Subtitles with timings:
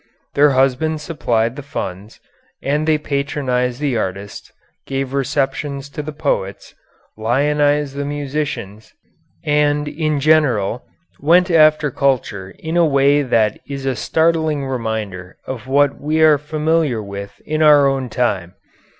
[0.33, 2.19] Their husbands supplied the funds,
[2.63, 4.51] and they patronized the artists,
[4.87, 6.73] gave receptions to the poets,
[7.15, 8.95] lionized the musicians,
[9.45, 10.81] and, in general,
[11.19, 16.39] "went after culture" in a way that is a startling reminder of what we are
[16.39, 18.55] familiar with in our own time.